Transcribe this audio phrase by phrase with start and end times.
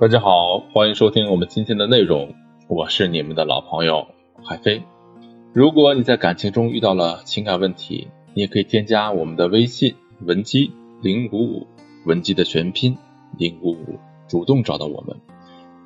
[0.00, 2.34] 大家好，欢迎收听我们今天的内容，
[2.68, 4.06] 我是你们的老朋友
[4.42, 4.82] 海飞。
[5.52, 11.66] 如果你在感情中遇到了情感问题，你也可以添加我们的微信文姬零五五，
[12.06, 12.96] 文姬的全拼
[13.36, 15.20] 零五五，主动找到我们，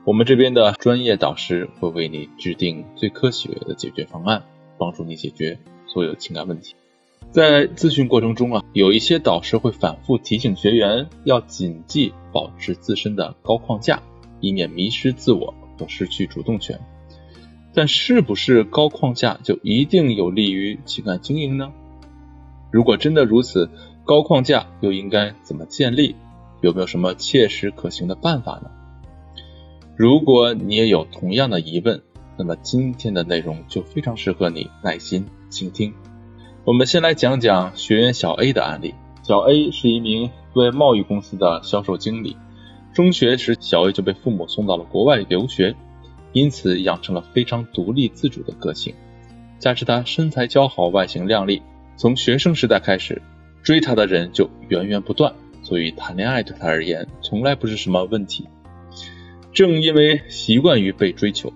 [0.05, 4.45] 我们这边的专业导师会为你制定最科学的解决方案，
[4.79, 5.59] 帮助你解决
[5.89, 6.77] 所有情感问题。
[7.35, 14.01] 在咨询过程中啊，有一些导师会反复提醒学员要谨记保持自身的高框架，
[14.39, 16.79] 以免迷失自我和失去主动权。
[17.75, 21.73] 但是不是高框架就一定有利于情感经营呢？
[22.71, 23.69] 如果真的如此，
[24.05, 26.15] 高框架又应该怎么建立？
[26.61, 28.71] 有没有什么切实可行的办法呢？
[29.97, 32.01] 如果你也有同样的疑问，
[32.39, 35.93] 那么今天的内容就非常适合你耐心倾听。
[36.67, 38.95] 我们先来讲讲学员小 A 的案例。
[39.23, 42.39] 小 A 是一名对外贸易公司的销售经理。
[42.95, 45.77] 中学时，小 A 就被父母送到了国外留学，
[46.33, 48.95] 因此养成了非常独立自主的个性。
[49.59, 51.61] 加之他身材姣好、外形靓丽，
[51.97, 53.21] 从学生时代开始，
[53.63, 58.49] 追她的人就源源不断，所以谈恋爱对他而言从来不是什么问题。
[59.53, 61.53] 正因为习惯于被追求，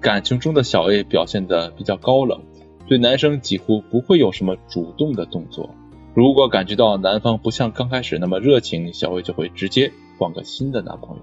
[0.00, 2.40] 感情中的小 A 表现得比较高冷。
[2.86, 5.70] 对男生几乎不会有什么主动的动作。
[6.14, 11.22] 如果感觉到男方不像刚开始那么热情，小薇就会直接换个新的男朋友。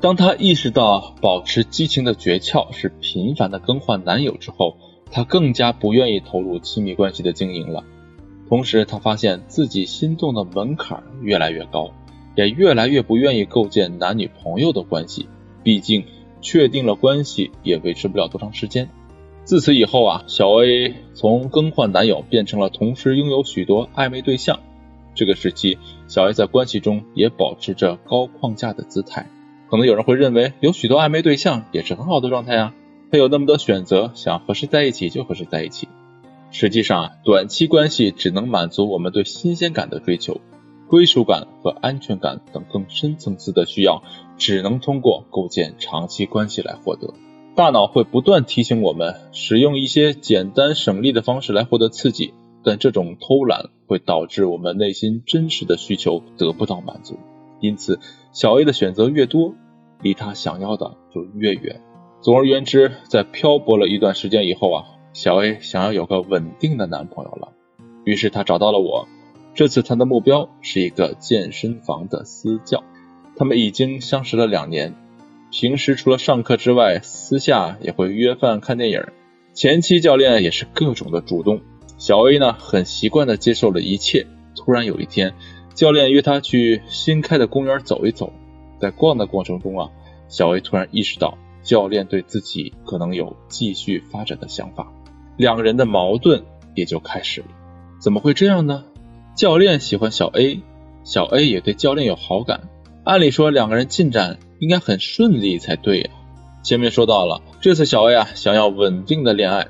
[0.00, 4.76] 当她意识到保持激情的诀窍是频繁的更换男友之后，
[5.10, 7.84] 他更加不愿意投入亲密关系的经营了。
[8.48, 11.90] 同时，他发现自己心动的门槛越来越高，
[12.36, 15.28] 也越来越不愿意构建男女朋友的关系。
[15.62, 16.04] 毕竟，
[16.40, 18.88] 确定了关系也维持不了多长时间。
[19.44, 24.60] 自此以后啊，小 A 从更换男友变成了同时拥有许多暧昧对象。
[25.14, 29.28] 这个时期，小 A 在关系中也保持着高框架的姿态。
[29.68, 32.74] 可能有人会认为，有许多暧昧对象也是很好的状态啊，
[33.10, 35.88] 他有那么多选择，想和谁在一起就和谁在一起。
[36.52, 40.40] 实际上啊，短期关系只能满足我们对新鲜感的追求，
[40.88, 44.02] 归属感和安全感等更深层次的需要，
[44.38, 47.14] 只能通过构建长期关系来获得。
[47.56, 52.32] 大脑会不断提醒我们使用一些简单省力的方式来获得刺激，
[52.64, 57.18] 但这种偷懒会导致我们内心真实的需求得不到满足。
[57.60, 58.00] 因此，
[58.32, 59.54] 小 A 的选择越多，
[60.00, 61.82] 离他想要的就越远。
[62.22, 67.52] 总而言之，在漂泊了一段时间以后啊，小 A 想要有个稳定的男朋友了，
[68.04, 69.06] 于是他找到了我。
[69.54, 72.84] 这次他的目标是一个健身房的私教，
[73.36, 74.94] 他们已经相识了两年。
[75.50, 79.02] 平时除了上课之外，私下也会约饭看电影。
[79.52, 81.60] 前期教练也是各种的主动，
[81.98, 84.26] 小 A 呢很习惯的接受了一切。
[84.54, 85.34] 突然有一天，
[85.74, 88.32] 教练约他去新开的公园走一走。
[88.78, 89.90] 在逛的过程中啊，
[90.28, 94.92] 小 A 突然意识到教练对自己可能有继续发展的想法，
[95.36, 96.44] 两个人的矛盾
[96.76, 97.48] 也就开始了。
[97.98, 98.84] 怎么会这样呢？
[99.34, 100.62] 教练喜欢小 A，
[101.02, 102.68] 小 A 也对教练有好感。
[103.02, 104.38] 按理说两个人进展。
[104.60, 106.10] 应该很顺利才对呀。
[106.62, 109.68] 前面说到了，这次小 A 啊想要稳定的恋爱，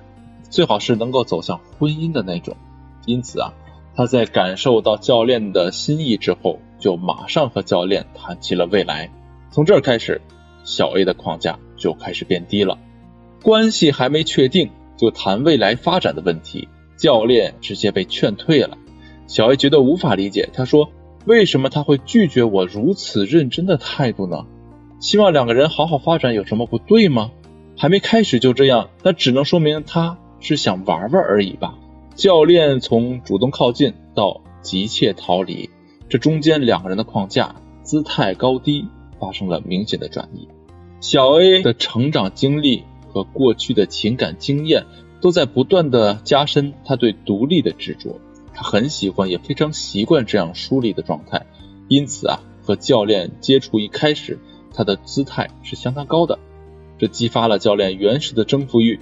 [0.50, 2.56] 最好是能够走向婚姻的那种。
[3.06, 3.54] 因此啊，
[3.94, 9.10] 他在感受到教练的心意之后，就马上和教练谈起了未来。
[9.52, 10.20] 从这儿开始，
[10.64, 12.76] 小 A 的框架就开始变低了。
[13.42, 18.76] 关系还没确定，就谈未来发展的问题，教练直接被劝退了。
[19.28, 20.90] 小 A 觉得无法理解，他说
[21.24, 24.46] ：“为什么他会拒绝我如此认真的态度呢？”
[25.00, 27.30] 希望两个人好好发展有什么不对吗？
[27.74, 31.74] 还没开始就这样，那只能说明他是想玩玩而已吧。
[32.14, 35.70] 教练从主动靠近到急切逃离，
[36.10, 38.86] 这中间两个人的框架、姿态高低
[39.18, 40.46] 发生了明显的转移。
[41.00, 44.84] 小 A 的成长经历和过去的情感经验
[45.22, 48.20] 都在不断的加深他对独立的执着，
[48.52, 51.46] 他很喜欢也非常习惯这样疏离的状态，
[51.88, 54.38] 因此啊，和教练接触一开始。
[54.74, 56.38] 他的姿态是相当高的，
[56.98, 59.00] 这激发了教练原始的征服欲。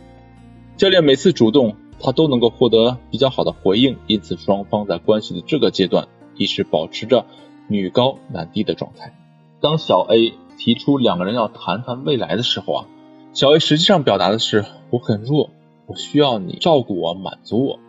[0.76, 7.26] 教练每次主动，他都能够获得比较好的回应，因此双方在关系的这个阶段一直保持着
[7.66, 9.12] 女高男低的状态。
[9.60, 12.87] 当小 A 提出两个人要谈谈未来的时候啊，
[13.32, 15.50] 小 A 实际上表达的是我很弱，
[15.87, 17.81] 我需要你照顾我，满足我。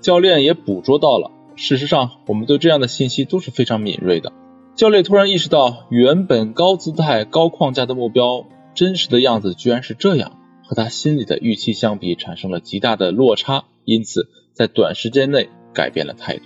[0.00, 4.32] 教练也捕捉到了，事实上我们对这样的信息都是非常敏锐的。
[4.74, 13.64] 教练突然意识到，原本高姿态、高框架的目标，真实的样子居然是这样，和他心里的预期相比，产生了极大的落差。
[13.84, 16.44] 因此，在短时间内改变了态度，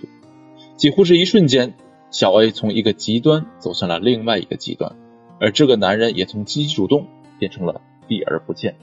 [0.75, 1.75] 几乎是一瞬间，
[2.11, 4.97] 小 A 从一个极端走向了另外一个极端。
[5.39, 7.07] 而这个男人也从积极主动
[7.39, 8.75] 变成了避而不见。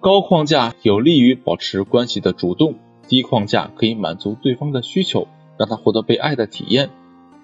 [0.00, 2.74] 高框架有利于保持关系的主动，
[3.08, 5.26] 低框架可以满足对方的需求，
[5.56, 6.90] 让他获得被爱的体验。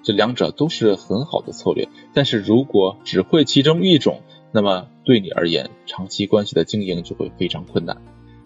[0.07, 4.21] 这两者都是很好的策略，但是如果只会其中一种，
[4.53, 8.01] 那么对你而言，长期关系的经营就会非常困难。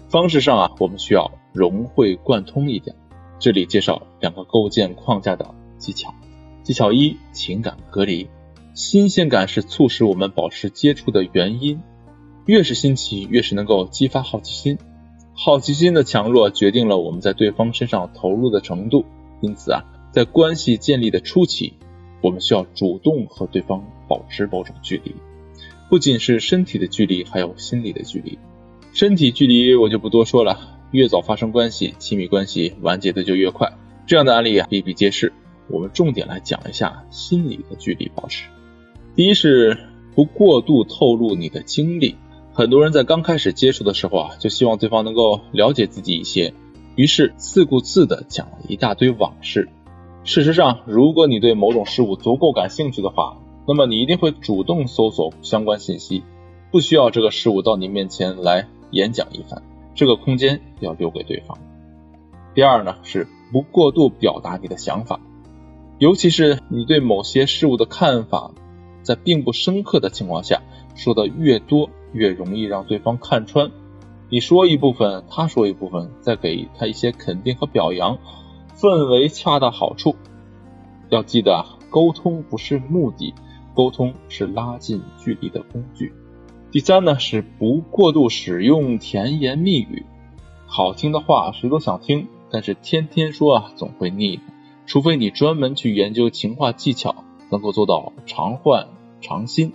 [0.09, 2.97] 方式上啊，我们需要融会贯通一点。
[3.39, 6.15] 这里介绍两个构建框架的技巧。
[6.63, 8.31] 技巧一：情感隔离。
[8.73, 11.83] 新鲜感是促使我们保持接触的原因，
[12.47, 14.79] 越是新奇，越是能够激发好奇心。
[15.35, 19.05] 好奇心的强弱决定了我们在对方身上投入的程度。
[19.43, 21.75] 因此啊，在关系建立的初期，
[22.21, 25.15] 我们需要主动和对方保持某种距离。
[25.89, 28.39] 不仅是身体的距离，还有心理的距离。
[28.93, 33.73] 身体距离我就不多说了，越早发生关系，亲密关系完结的就越快。
[34.07, 35.33] 这样的案例啊比比皆是。
[35.69, 38.49] 我们重点来讲一下心理的距离保持。
[39.15, 39.79] 第一是
[40.17, 42.17] 不过度透露你的经历。
[42.53, 46.53] 很多人在刚开始接触的时候啊，就希望对方能够了解自己一些，
[46.97, 49.69] 于是自顾自的讲了一大堆往事。
[50.23, 56.23] 事实上，如果你对某种事物足够感兴趣的话，那么你一定会主动搜索相关信息，
[56.71, 59.63] 不需要这个事物到你面前来演讲一番，
[59.95, 61.59] 这个空间要留给对方。
[62.55, 65.21] 第二呢，是不过度表达你的想法，
[65.99, 68.51] 尤其是你对某些事物的看法，
[69.03, 70.63] 在并不深刻的情况下，
[70.95, 73.71] 说的越多，越容易让对方看穿。
[74.29, 78.19] 你说一部分，他说一部分，再给他一些肯定和表扬，
[78.81, 80.17] 氛围恰到好处。
[81.11, 83.35] 要记得，沟通不是目的。
[83.75, 86.13] 沟通是拉近距离的工具。
[86.71, 90.05] 第三呢，是不过度使用甜言蜜语。
[90.67, 94.43] 好听的话谁都想听，但是天天说啊，总会腻的。
[94.87, 98.89] 除非你专门去研究情话技巧，能够做到常换
[99.21, 99.73] 常新。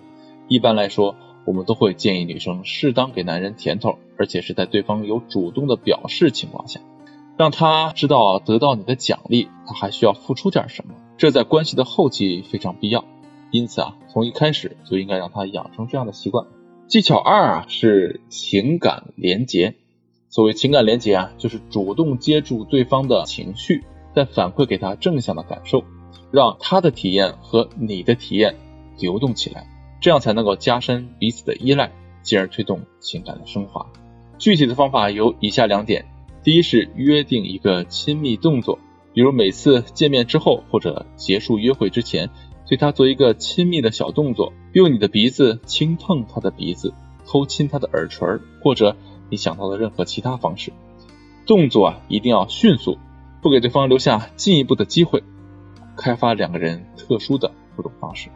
[0.47, 1.15] 一般来说，
[1.45, 6.81] 我们都会建议女生适当给男人甜头，而且是在对方有主动的表示情况下，
[7.37, 10.93] 让他知道得到你的奖励，他还需要付出点什么。
[11.17, 13.05] 这在关系的后期非常必要。
[13.51, 16.45] 因此啊，从一开始就应该让他养成这样的习惯。
[16.87, 19.75] 技巧二啊是情感连结。
[20.29, 25.83] 所谓情感连结啊，就是主动接住对方的情绪，再反馈给他正向的感受，
[26.31, 28.55] 让他的体验和你的体验
[28.99, 29.67] 流动起来，
[30.01, 31.91] 这样才能够加深彼此的依赖，
[32.21, 33.85] 进而推动情感的升华。
[34.37, 36.05] 具体的方法有以下两点：
[36.45, 38.77] 第一是约定一个亲密动作，
[39.15, 42.29] 比如每次见面之后或者结束约会之前。
[42.67, 46.93] 对他做一个亲密的小动作，用你的鼻子轻碰他的鼻子，
[47.25, 48.27] 偷亲他的耳垂，
[48.61, 48.95] 或者
[49.29, 50.71] 你想到的任何其他方式。
[51.47, 52.99] 动作啊一定要迅速，
[53.41, 55.23] 不给对方留下进一步的机会，
[55.97, 58.29] 开发两个人特殊的互动方式。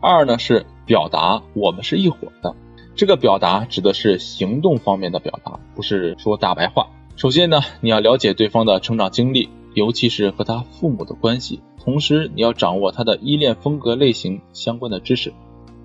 [0.00, 2.54] 二呢是表达我们是一伙的，
[2.94, 6.90] 这个表达指的是行动方面的表达，不是说大白话。
[7.16, 11.62] 首先呢，你要了解对方的成长经历，尤其是和他父母的关系。
[11.82, 15.32] 同时，你要掌握他的依恋风格类型相关的知识，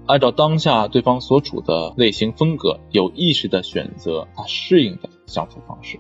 [0.08, 5.98] 按照当下对方所处的类型风格，有意识的选择他适应的相处方式。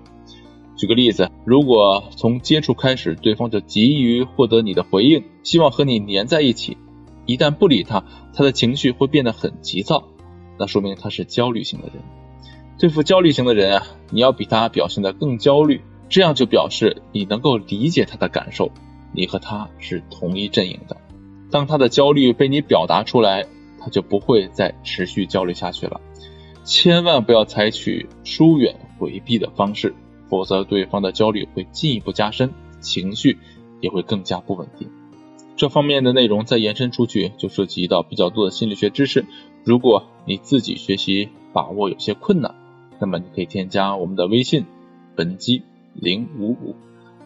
[0.75, 6.75] 举个例子，如果从接触开始，对方就急于获得你的回应，希望和你黏在一起，
[7.25, 10.03] 一旦不理他，他的情绪会变得很急躁，
[10.59, 12.03] 那说明他是焦虑型的人。
[12.81, 18.71] 对付焦虑型的人啊，你要比他表现得更焦虑，这样就表示你能够理解他的感受。
[19.13, 20.97] 你和他是同一阵营的，
[21.51, 23.45] 当他的焦虑被你表达出来，
[23.79, 26.01] 他就不会再持续焦虑下去了。
[26.63, 29.93] 千万不要采取疏远回避的方式，
[30.27, 33.37] 否则对方的焦虑会进一步加深，情绪
[33.79, 34.89] 也会更加不稳定。
[35.55, 39.27] 这方面的内容再延伸出去，就涉及到比较多的心理学知识。
[39.63, 42.55] 如果你自己学习把握有些困难，
[43.01, 44.65] 那么你可以添加我们的微信
[45.17, 46.75] 文姬零五五，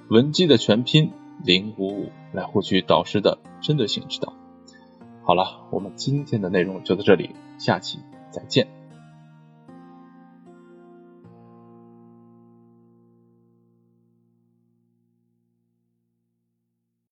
[0.08, 1.12] 文姬的全拼。
[1.44, 4.34] 零五五来获取导师的针对性指导。
[5.22, 8.00] 好了，我们今天的内容就到这里，下期
[8.32, 8.75] 再见。